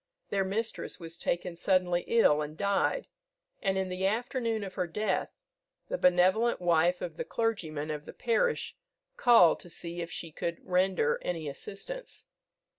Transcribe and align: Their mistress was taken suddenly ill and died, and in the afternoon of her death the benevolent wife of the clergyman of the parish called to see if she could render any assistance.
Their 0.29 0.43
mistress 0.43 0.99
was 0.99 1.15
taken 1.15 1.55
suddenly 1.55 2.03
ill 2.07 2.41
and 2.41 2.57
died, 2.57 3.05
and 3.61 3.77
in 3.77 3.87
the 3.89 4.07
afternoon 4.07 4.63
of 4.63 4.73
her 4.73 4.87
death 4.87 5.29
the 5.89 5.97
benevolent 5.99 6.59
wife 6.59 7.01
of 7.03 7.17
the 7.17 7.23
clergyman 7.23 7.91
of 7.91 8.05
the 8.05 8.13
parish 8.13 8.75
called 9.15 9.59
to 9.59 9.69
see 9.69 10.01
if 10.01 10.09
she 10.09 10.31
could 10.31 10.57
render 10.65 11.19
any 11.21 11.47
assistance. 11.47 12.25